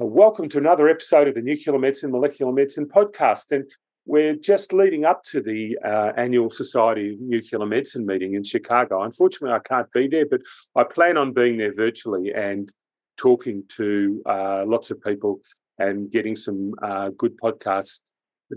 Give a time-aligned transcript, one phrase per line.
[0.00, 3.50] Welcome to another episode of the Nuclear Medicine Molecular Medicine podcast.
[3.50, 3.68] And
[4.06, 9.02] we're just leading up to the uh, annual Society of Nuclear Medicine meeting in Chicago.
[9.02, 10.40] Unfortunately, I can't be there, but
[10.76, 12.70] I plan on being there virtually and
[13.16, 15.40] talking to uh, lots of people
[15.80, 18.02] and getting some uh, good podcasts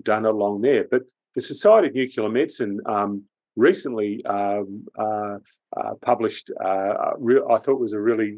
[0.04, 0.86] done along there.
[0.92, 3.24] But the Society of Nuclear Medicine um,
[3.56, 5.38] recently um, uh,
[5.76, 8.38] uh, published, uh, re- I thought was a really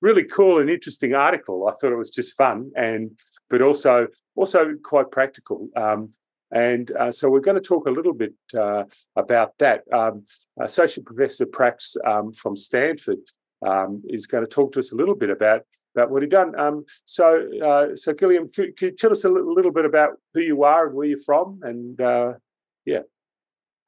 [0.00, 1.68] really cool and interesting article.
[1.68, 3.18] I thought it was just fun and
[3.48, 5.68] but also also quite practical.
[5.76, 6.10] Um,
[6.52, 8.84] and uh, so we're going to talk a little bit uh,
[9.16, 9.82] about that.
[9.92, 10.24] Um,
[10.60, 13.18] Associate Professor Pratx um, from Stanford
[13.66, 15.62] um, is going to talk to us a little bit about
[15.94, 16.58] about what he done.
[16.58, 20.40] Um, so, uh, so Guillem, could, could, you tell us a little, bit about who
[20.40, 21.60] you are and where you're from?
[21.62, 22.34] And uh,
[22.84, 23.00] yeah.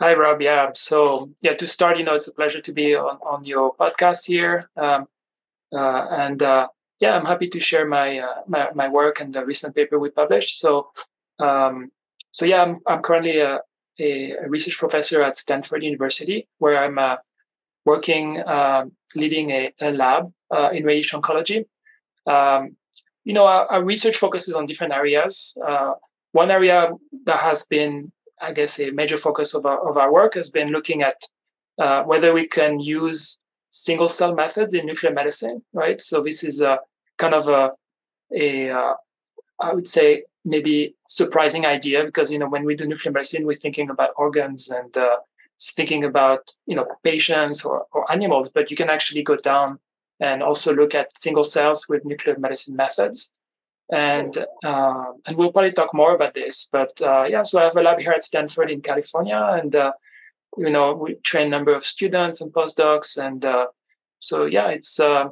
[0.01, 0.43] Hi, Rob.
[0.43, 0.71] Yeah.
[0.75, 4.27] So, yeah, to start, you know, it's a pleasure to be on, on your podcast
[4.27, 4.69] here.
[4.77, 5.07] Um,
[5.73, 6.69] and uh,
[7.01, 10.11] yeah, I'm happy to share my, uh, my, my work and the recent paper we
[10.11, 10.61] published.
[10.61, 10.91] So
[11.39, 11.91] um,
[12.31, 13.61] so yeah, I'm I'm currently a,
[13.99, 17.17] a, research professor at Stanford University, where I'm uh,
[17.85, 21.67] working uh, leading a, a lab uh, in radiation oncology.
[22.27, 22.77] Um,
[23.25, 25.57] you know, our, our, research focuses on different areas.
[26.33, 26.91] one area
[27.27, 30.71] that has been, I guess, a major focus of our, of our work has been
[30.71, 31.19] looking at
[32.07, 33.39] whether we can use
[33.73, 36.01] single cell methods in nuclear medicine, right?
[36.01, 36.79] So this is a
[37.19, 37.73] kind of a,
[38.33, 38.95] a uh,
[39.61, 43.55] I would say maybe surprising idea because you know when we do nuclear medicine, we're
[43.55, 45.17] thinking about organs and uh,
[45.61, 49.79] thinking about you know patients or, or animals, but you can actually go down
[50.21, 53.33] and also look at single cells with nuclear medicine methods.
[53.91, 56.69] And uh, and we'll probably talk more about this.
[56.71, 59.93] But uh, yeah, so I have a lab here at Stanford in California, and uh,
[60.57, 63.67] you know we train a number of students and postdocs and uh,
[64.19, 65.29] so yeah it's uh,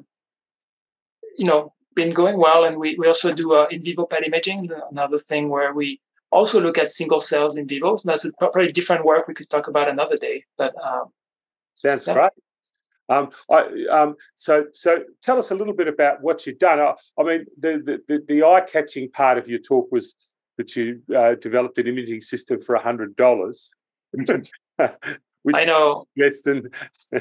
[1.36, 4.70] you know been going well and we, we also do uh, in vivo PET imaging
[4.90, 8.72] another thing where we also look at single cells in vivo so that's a probably
[8.72, 11.06] different work we could talk about another day but um,
[11.74, 12.14] sounds yeah.
[12.14, 12.32] great
[13.10, 16.78] um, I, um, so, so tell us a little bit about what you've done.
[16.78, 20.14] I, I mean, the, the, the eye-catching part of your talk was
[20.56, 23.70] that you uh, developed an imaging system for hundred dollars.
[25.42, 26.70] which I know less than,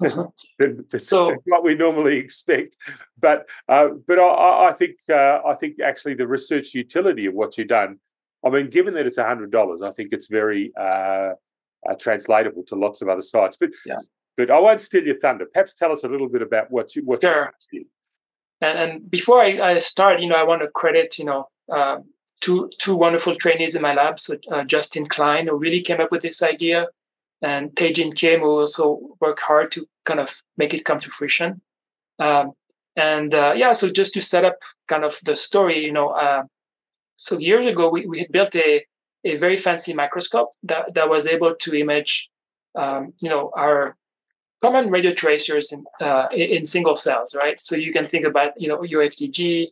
[0.00, 0.28] than,
[0.58, 2.76] than, so, than, what we normally expect.
[3.18, 7.56] But uh, but I, I think uh, I think actually the research utility of what
[7.58, 7.98] you've done.
[8.44, 11.32] I mean, given that it's hundred dollars, I think it's very uh,
[11.88, 13.56] uh, translatable to lots of other sites.
[13.56, 13.98] But yeah.
[14.36, 15.46] but I won't steal your thunder.
[15.52, 17.52] Perhaps tell us a little bit about what you what sure.
[17.72, 17.86] you
[18.60, 21.98] and, and before I, I, start, you know, I want to credit, you know, uh,
[22.40, 24.18] two two wonderful trainees in my lab.
[24.18, 26.86] So uh, Justin Klein, who really came up with this idea,
[27.42, 31.60] and Taejin Kim will also work hard to kind of make it come to fruition.
[32.18, 32.52] Um,
[32.96, 34.58] and uh, yeah, so just to set up
[34.88, 36.44] kind of the story, you know, uh,
[37.16, 38.84] so years ago we, we had built a,
[39.24, 42.30] a very fancy microscope that, that was able to image,
[42.74, 43.96] um, you know, our
[44.62, 47.60] common radio tracers in, uh, in single cells, right?
[47.60, 49.68] So you can think about, you know, your FDG,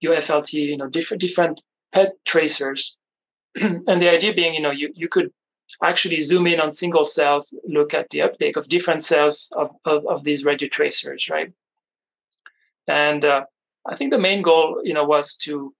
[0.00, 1.60] your FLT, you know, different different
[1.92, 2.96] PET tracers.
[3.56, 5.32] and the idea being, you know, you, you could
[5.82, 10.06] actually zoom in on single cells, look at the uptake of different cells of, of,
[10.06, 11.52] of these radio tracers, right?
[12.86, 13.44] And uh,
[13.86, 15.74] I think the main goal, you know, was to,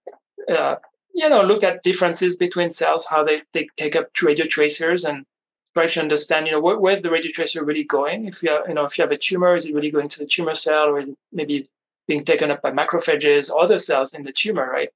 [0.49, 0.75] uh,
[1.13, 5.25] you know, look at differences between cells, how they, they take up radio tracers and
[5.73, 8.27] try to understand, you know, where, where the radio tracer really going.
[8.27, 10.19] If you, have, you know, if you have a tumor, is it really going to
[10.19, 11.69] the tumor cell or is it maybe
[12.07, 14.89] being taken up by macrophages or other cells in the tumor, right?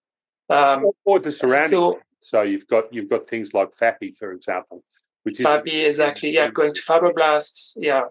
[0.50, 1.80] Um, or the surrounding.
[1.80, 4.84] So, so you've got you've got things like FAPI, for example,
[5.24, 6.32] which is FAPI exactly.
[6.32, 7.74] Yeah, going to fibroblasts.
[7.76, 8.06] Yeah,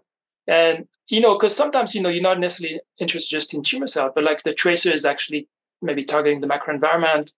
[0.47, 4.12] and you know, because sometimes you know you're not necessarily interested just in tumor cells,
[4.15, 5.49] but like the tracer is actually
[5.81, 7.33] maybe targeting the microenvironment,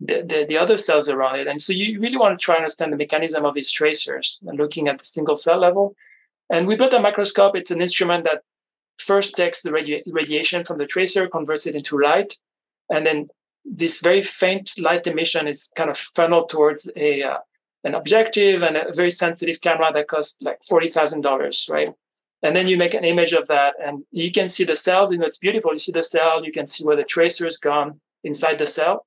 [0.00, 2.62] the, the, the other cells around it, and so you really want to try and
[2.62, 5.94] understand the mechanism of these tracers and looking at the single cell level.
[6.48, 7.56] And we built a microscope.
[7.56, 8.42] It's an instrument that
[8.98, 12.38] first takes the radi- radiation from the tracer, converts it into light,
[12.88, 13.28] and then
[13.74, 17.38] this very faint light emission is kind of funneled towards a uh,
[17.84, 21.90] an objective and a very sensitive camera that costs like forty thousand dollars, right?
[22.42, 25.10] And then you make an image of that, and you can see the cells.
[25.10, 25.72] You know, it's beautiful.
[25.72, 26.44] You see the cell.
[26.44, 29.06] You can see where the tracer is gone inside the cell,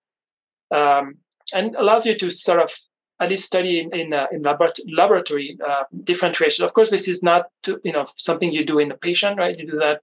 [0.71, 1.17] um,
[1.53, 2.71] and allows you to sort of
[3.19, 6.61] at least study in in, uh, in laboratory uh, different tracers.
[6.61, 9.57] Of course, this is not to, you know something you do in the patient, right?
[9.57, 10.01] You do that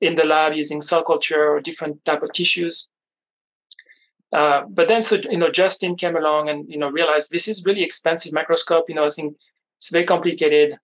[0.00, 2.88] in the lab using cell culture or different type of tissues.
[4.32, 7.64] Uh, but then, so you know, Justin came along and you know realized this is
[7.64, 8.86] really expensive microscope.
[8.88, 9.36] You know, I think
[9.78, 10.78] it's very complicated,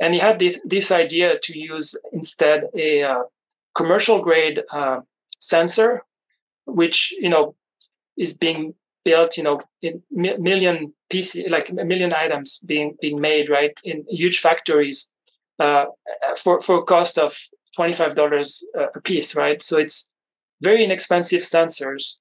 [0.00, 3.22] and he had this this idea to use instead a uh,
[3.74, 5.00] commercial grade uh,
[5.40, 6.02] sensor
[6.66, 7.54] which you know
[8.16, 8.74] is being
[9.04, 14.04] built, you know, in million pieces, like a million items being being made, right, in
[14.08, 15.10] huge factories
[15.58, 15.86] uh,
[16.36, 17.38] for for a cost of
[17.74, 19.62] twenty five dollars uh, a piece, right?
[19.62, 20.10] So it's
[20.62, 22.18] very inexpensive sensors,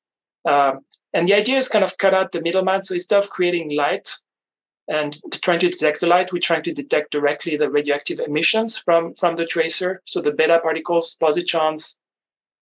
[0.51, 0.73] um,
[1.13, 2.83] and the idea is kind of cut out the middleman.
[2.83, 4.07] So instead of creating light
[4.87, 9.13] and trying to detect the light, we're trying to detect directly the radioactive emissions from
[9.19, 11.97] from the tracer, so the beta particles, positrons.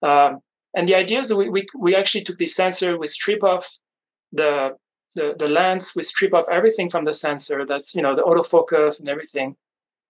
[0.01, 0.31] Um,
[0.77, 3.65] and the idea is that we, we, we actually took the sensor, we strip off
[4.33, 4.75] the,
[5.15, 7.65] the, the lens, we strip off everything from the sensor.
[7.65, 9.55] That's, you know, the autofocus and everything.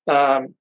[0.07, 0.56] Um,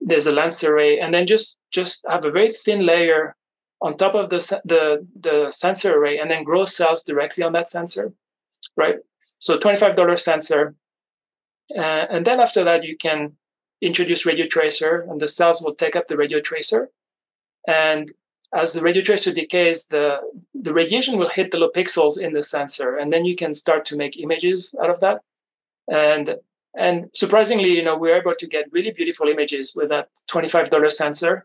[0.00, 3.36] there's a lens array, and then just just have a very thin layer
[3.82, 7.70] on top of the, the, the sensor array and then grow cells directly on that
[7.70, 8.12] sensor,
[8.76, 8.96] right?
[9.38, 10.74] So $25 sensor.
[11.76, 13.36] Uh, and then after that, you can
[13.80, 16.90] introduce radio tracer and the cells will take up the radio tracer.
[17.66, 18.12] And
[18.54, 20.18] as the radio tracer decays, the,
[20.54, 23.84] the radiation will hit the low pixels in the sensor, and then you can start
[23.86, 25.20] to make images out of that.
[25.88, 26.36] And
[26.76, 31.44] and surprisingly, you know, we're able to get really beautiful images with that $25 sensor.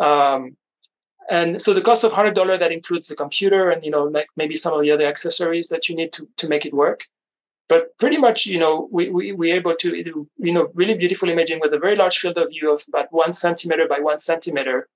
[0.00, 0.56] Um,
[1.30, 4.56] and so the cost of $100 that includes the computer and you know like maybe
[4.56, 7.04] some of the other accessories that you need to, to make it work
[7.68, 11.28] but pretty much you know we, we we're able to do you know really beautiful
[11.28, 14.88] imaging with a very large field of view of about one centimeter by one centimeter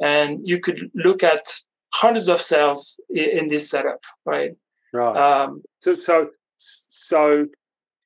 [0.00, 1.60] and you could look at
[1.94, 4.52] hundreds of cells in, in this setup, right?
[4.92, 5.16] Right.
[5.16, 7.46] Um, so, so, so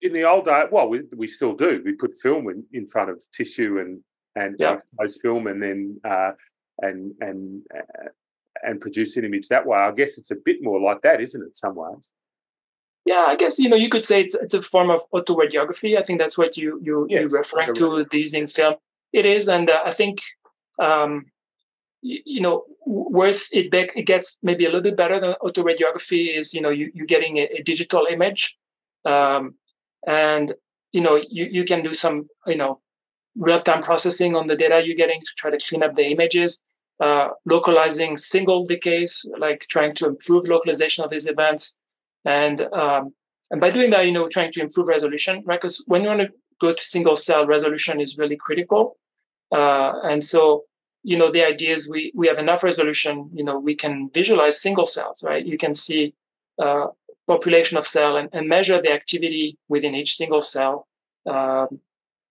[0.03, 1.83] in the old day, well, we, we still do.
[1.85, 4.01] We put film in, in front of tissue and
[4.37, 4.75] and yeah.
[4.75, 6.31] expose film, and then uh,
[6.79, 8.09] and and uh,
[8.63, 9.79] and produce an image that way.
[9.79, 11.57] I guess it's a bit more like that, isn't it?
[11.57, 12.11] Some ways.
[13.05, 15.97] Yeah, I guess you know you could say it's it's a form of autoradiography.
[15.97, 18.75] I think that's what you you yes, you're referring to using film.
[19.13, 20.21] It is, and uh, I think
[20.79, 21.27] um,
[22.03, 26.55] you know worth it back it gets maybe a little bit better than autoradiography is
[26.55, 28.57] you know you, you're getting a, a digital image
[29.05, 29.55] um,
[30.07, 30.55] and
[30.93, 32.81] you know you, you can do some you know
[33.37, 36.63] real-time processing on the data you're getting to try to clean up the images
[37.01, 41.77] uh, localizing single decays like trying to improve localization of these events.
[42.25, 43.15] And um,
[43.51, 45.61] and by doing that you know trying to improve resolution right?
[45.61, 46.29] Because when you want to
[46.61, 48.99] go to single cell resolution is really critical.
[49.53, 50.65] Uh, and so
[51.05, 54.61] you know the idea is we we have enough resolution you know we can visualize
[54.61, 55.47] single cells right?
[55.47, 56.15] You can see
[56.59, 56.89] uh,
[57.29, 60.89] population of cell and, and measure the activity within each single cell
[61.27, 61.81] um,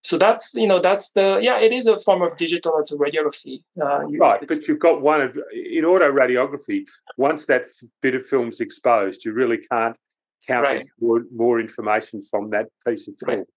[0.07, 4.05] so that's you know that's the yeah it is a form of digital autoradiography uh,
[4.07, 5.37] you, right but you've got one of
[5.75, 6.85] in autoradiography
[7.17, 7.63] once that
[8.01, 9.95] bit of film's exposed you really can't
[10.47, 10.85] count right.
[11.01, 13.47] more, more information from that piece of film right.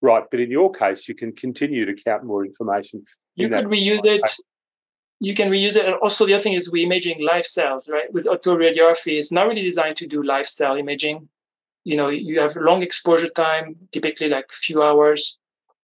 [0.00, 3.04] right but in your case you can continue to count more information
[3.34, 4.28] you could reuse it
[5.20, 5.84] you can reuse it.
[5.84, 8.12] And also, the other thing is we're imaging live cells, right?
[8.12, 11.28] With autoradiography, it's not really designed to do live cell imaging.
[11.84, 15.38] You know, you have long exposure time, typically like a few hours.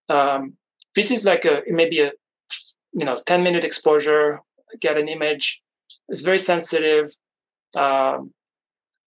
[0.09, 0.55] Um,
[0.95, 2.12] this is like a maybe a
[2.93, 4.41] you know 10 minute exposure,
[4.81, 5.61] get an image.
[6.09, 7.17] It's very sensitive.
[7.75, 8.33] Um,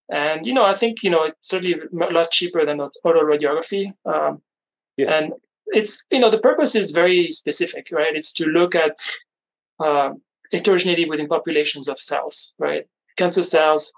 [0.09, 3.93] and you know, I think you know it's certainly a lot cheaper than autoradiography.
[4.05, 4.41] Um,
[4.95, 5.11] yes.
[5.11, 5.33] And
[5.67, 8.15] it's you know the purpose is very specific, right?
[8.15, 8.99] It's to look at
[9.79, 10.11] uh,
[10.51, 12.85] heterogeneity within populations of cells, right?
[13.17, 13.91] Cancer cells.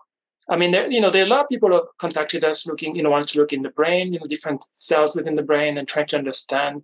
[0.50, 2.65] I mean, there, you know, there are a lot of people who have contacted us
[2.65, 5.44] looking, you know, wanting to look in the brain, you know, different cells within the
[5.44, 6.84] brain and trying to understand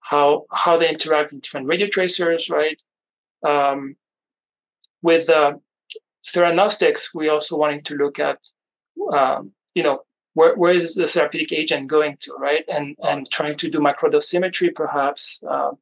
[0.00, 2.80] how how they interact with different radio tracers, right?
[3.46, 3.96] Um,
[5.02, 5.54] with uh,
[6.26, 8.38] theranostics, we also wanting to look at,
[9.12, 10.02] um, you know,
[10.34, 12.64] where, where is the therapeutic agent going to, right?
[12.68, 15.42] And and trying to do microdosimetry, perhaps.
[15.48, 15.72] Uh,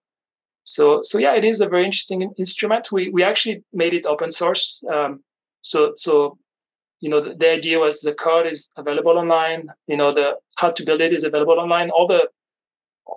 [0.64, 2.92] so so yeah, it is a very interesting instrument.
[2.92, 4.82] We we actually made it open source.
[4.92, 5.24] Um,
[5.62, 6.38] so so
[7.00, 9.68] you know the, the, idea was the code is available online.
[9.86, 11.90] You know the how to build it is available online.
[11.90, 12.28] All the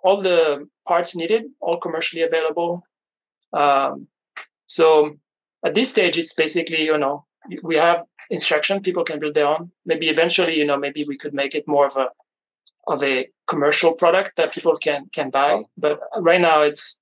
[0.03, 2.83] all the parts needed, all commercially available.
[3.53, 4.07] Um,
[4.67, 5.15] so
[5.65, 7.25] at this stage, it's basically you know
[7.63, 9.71] we have instruction people can build their own.
[9.85, 12.07] Maybe eventually, you know, maybe we could make it more of a
[12.88, 15.63] of a commercial product that people can can buy.
[15.77, 16.97] But right now, it's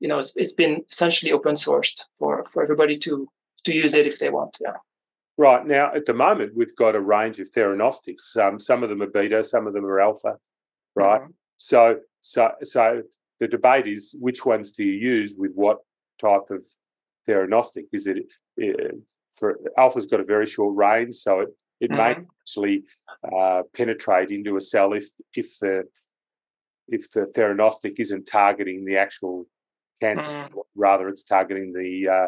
[0.00, 3.28] you know, it's, it's been essentially open sourced for for everybody to
[3.64, 4.58] to use it if they want.
[4.60, 4.76] Yeah.
[5.36, 8.36] Right now, at the moment, we've got a range of theranostics.
[8.36, 10.36] Um, some of them are beta, some of them are alpha.
[10.94, 11.20] Right.
[11.20, 11.30] Mm-hmm.
[11.56, 13.02] So, so, so
[13.40, 15.78] the debate is which ones do you use with what
[16.20, 16.64] type of
[17.28, 17.86] theranostic?
[17.92, 18.18] Is it
[18.62, 18.94] uh,
[19.34, 21.48] for alpha's got a very short range, so it
[21.80, 21.96] it mm-hmm.
[21.96, 22.84] may actually
[23.36, 25.84] uh, penetrate into a cell if if the
[26.88, 29.46] if the theranostic isn't targeting the actual
[30.00, 30.28] cancer.
[30.28, 30.62] Mm.
[30.74, 32.26] Rather, it's targeting the uh,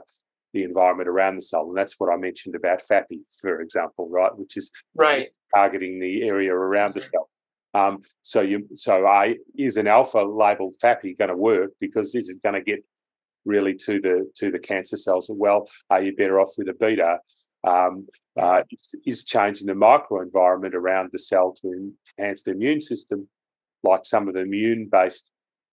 [0.56, 4.36] the environment around the cell, and that's what I mentioned about FAPI, for example, right,
[4.36, 7.28] which is right targeting the area around the cell.
[7.74, 12.34] Um, so you, so I is an alpha labeled FAPI going to work because is
[12.42, 12.80] going to get
[13.44, 15.30] really to the to the cancer cells.
[15.30, 17.18] Well, are you better off with a beta?
[17.64, 18.06] Um,
[18.40, 18.62] uh,
[19.04, 23.28] is changing the microenvironment around the cell to enhance the immune system,
[23.82, 25.32] like some of the immune-based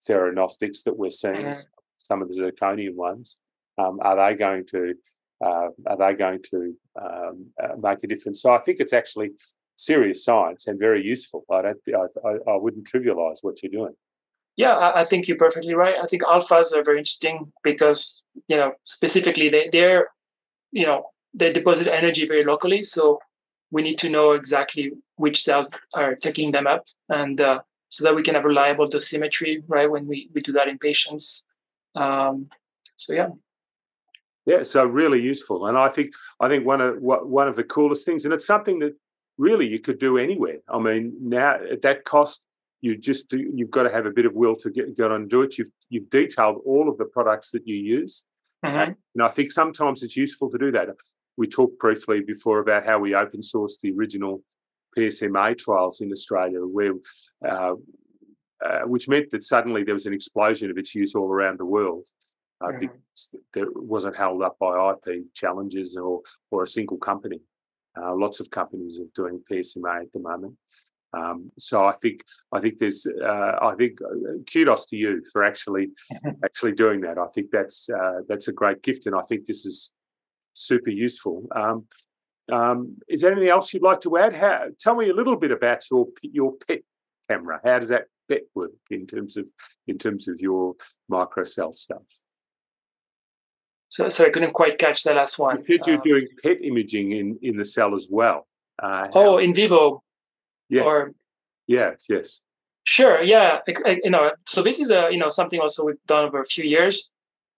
[0.09, 1.59] theranostics that we're seeing, mm-hmm.
[1.97, 3.37] some of the zirconium ones.
[3.77, 4.93] Um, are they going to
[5.43, 8.41] uh, are they going to um, uh, make a difference?
[8.41, 9.31] So I think it's actually
[9.75, 11.43] serious science and very useful.
[11.51, 13.93] I don't, I, I, wouldn't trivialize what you're doing.
[14.55, 15.95] Yeah, I think you're perfectly right.
[16.01, 20.09] I think alphas are very interesting because you know specifically they they're
[20.71, 23.19] you know they deposit energy very locally, so
[23.71, 28.15] we need to know exactly which cells are taking them up, and uh, so that
[28.15, 29.89] we can have reliable dosimetry, right?
[29.89, 31.43] When we we do that in patients.
[31.95, 32.49] Um,
[32.95, 33.29] so yeah.
[34.45, 38.05] Yeah, so really useful, and I think I think one of one of the coolest
[38.05, 38.93] things, and it's something that
[39.37, 40.57] really you could do anywhere.
[40.67, 42.45] I mean, now at that cost,
[42.81, 45.21] you just do, you've got to have a bit of will to get, get on
[45.21, 45.57] and do it.
[45.57, 48.25] You've you've detailed all of the products that you use,
[48.65, 48.75] mm-hmm.
[48.75, 50.89] and, and I think sometimes it's useful to do that.
[51.37, 54.43] We talked briefly before about how we open sourced the original
[54.97, 56.93] PSMA trials in Australia, where
[57.47, 57.75] uh,
[58.63, 61.65] uh, which meant that suddenly there was an explosion of its use all around the
[61.65, 62.05] world.
[62.63, 62.79] Uh, mm-hmm.
[62.79, 67.39] because it wasn't held up by IP challenges or or a single company.
[67.99, 70.55] Uh, lots of companies are doing PSMA at the moment.
[71.13, 75.43] Um, so I think I think there's uh, I think uh, kudos to you for
[75.43, 75.89] actually
[76.43, 77.17] actually doing that.
[77.17, 79.93] I think that's uh, that's a great gift, and I think this is
[80.53, 81.47] super useful.
[81.55, 81.85] Um,
[82.51, 84.33] um, is there anything else you'd like to add?
[84.33, 86.81] How, tell me a little bit about your your PET
[87.29, 87.59] camera.
[87.63, 89.45] How does that PET work in terms of
[89.87, 90.75] in terms of your
[91.11, 92.03] microcell stuff?
[93.93, 95.57] So, so I couldn't quite catch the last one.
[95.57, 98.47] You said you're um, doing PET imaging in, in the cell as well.
[98.81, 100.01] Uh, oh, in vivo.
[100.67, 100.83] Yes.
[100.83, 101.13] Or,
[101.67, 102.07] yes.
[102.09, 102.41] Yes.
[102.85, 103.21] Sure.
[103.21, 103.59] Yeah.
[104.03, 104.31] You know.
[104.47, 107.11] So this is a you know something also we've done over a few years,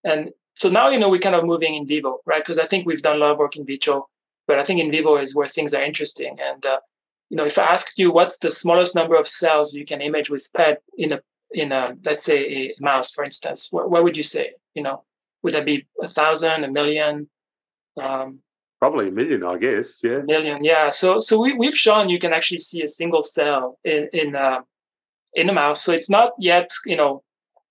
[0.04, 2.44] and so now you know we're kind of moving in vivo, right?
[2.44, 4.06] Because I think we've done a lot of work in vitro,
[4.46, 6.36] but I think in vivo is where things are interesting.
[6.38, 6.80] And uh,
[7.30, 10.28] you know, if I asked you what's the smallest number of cells you can image
[10.28, 14.18] with PET in a in a let's say a mouse, for instance, what, what would
[14.18, 14.52] you say?
[14.74, 15.02] You know,
[15.46, 17.28] would that be a thousand, a million?
[18.02, 18.40] Um,
[18.80, 20.00] Probably a million, I guess.
[20.02, 20.22] Yeah.
[20.34, 20.90] Million, yeah.
[20.90, 24.62] So so we we've shown you can actually see a single cell in in uh,
[25.34, 25.84] in a mouse.
[25.84, 27.22] So it's not yet you know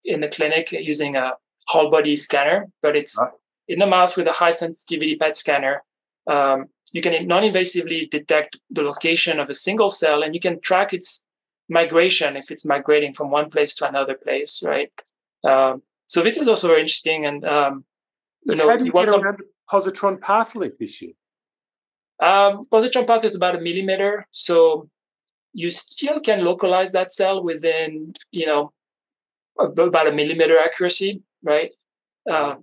[0.05, 1.33] in the clinic using a
[1.67, 3.31] whole body scanner, but it's huh?
[3.67, 5.83] in the mouse with a high sensitivity PET scanner.
[6.27, 10.93] Um, you can non-invasively detect the location of a single cell, and you can track
[10.93, 11.25] its
[11.67, 14.91] migration if it's migrating from one place to another place, right?
[15.43, 17.25] Um, so this is also very interesting.
[17.25, 17.85] And um,
[18.43, 21.13] you know, how do you get around the positron path length issue?
[22.21, 24.89] Um, positron path is about a millimeter, so
[25.53, 28.71] you still can localize that cell within you know
[29.57, 31.71] about a millimeter accuracy, right?
[32.29, 32.55] Uh,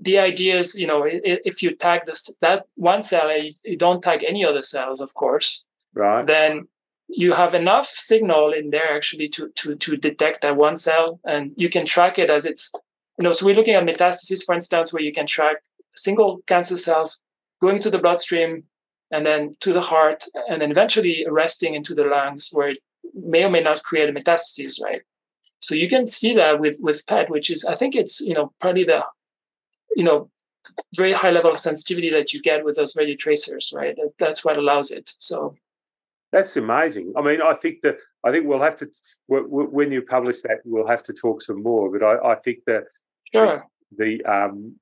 [0.00, 3.30] the idea is, you know, if you tag this that one cell,
[3.64, 5.64] you don't tag any other cells, of course.
[5.94, 6.26] Right.
[6.26, 6.68] Then
[7.12, 11.52] you have enough signal in there actually to to to detect that one cell and
[11.56, 12.72] you can track it as it's
[13.18, 15.56] you know so we're looking at metastasis for instance where you can track
[15.94, 17.20] single cancer cells
[17.60, 18.62] going to the bloodstream
[19.10, 22.78] and then to the heart and then eventually arresting into the lungs where it
[23.14, 25.02] may or may not create a metastasis right?
[25.58, 28.52] So you can see that with with pet which is i think it's you know
[28.60, 29.04] probably the
[29.96, 30.30] you know
[30.94, 33.96] very high level of sensitivity that you get with those radio tracers right?
[34.18, 35.14] That's what allows it.
[35.18, 35.56] So
[36.32, 37.12] that's amazing.
[37.16, 38.88] I mean, I think that I think we'll have to
[39.28, 41.90] when you publish that, we'll have to talk some more.
[41.90, 42.84] But I, I think that
[43.32, 43.64] sure.
[43.96, 44.76] the, the um,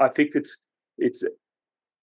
[0.00, 0.62] I think it's
[0.98, 1.22] it's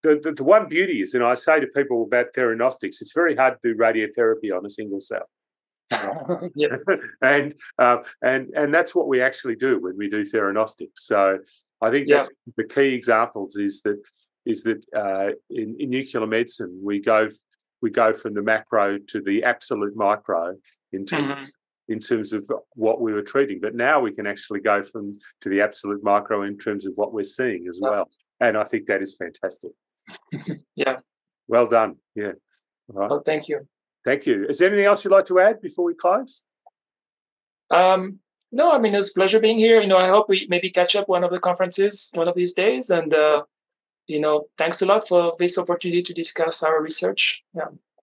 [0.03, 3.35] the, the, the one beauty is, and I say to people about theranostics, it's very
[3.35, 5.29] hard to do radiotherapy on a single cell.
[7.21, 10.97] and uh, and and that's what we actually do when we do theranostics.
[10.97, 11.39] So
[11.81, 13.99] I think that's the key examples is that
[14.45, 17.29] is that uh, in, in nuclear medicine we go
[17.81, 20.55] we go from the macro to the absolute micro
[20.93, 21.43] in terms, mm-hmm.
[21.89, 23.59] in terms of what we were treating.
[23.59, 27.13] But now we can actually go from to the absolute micro in terms of what
[27.13, 28.09] we're seeing as well.
[28.39, 29.71] And I think that is fantastic.
[30.75, 30.97] yeah.
[31.47, 31.95] Well done.
[32.15, 32.33] Yeah.
[32.89, 33.09] All right.
[33.09, 33.67] Well, thank you.
[34.05, 34.45] Thank you.
[34.45, 36.43] Is there anything else you'd like to add before we close?
[37.69, 38.19] Um,
[38.51, 39.79] no, I mean it's a pleasure being here.
[39.79, 42.53] You know, I hope we maybe catch up one of the conferences one of these
[42.53, 42.89] days.
[42.89, 43.43] And uh,
[44.07, 47.43] you know, thanks a lot for this opportunity to discuss our research.
[47.53, 47.67] Yeah.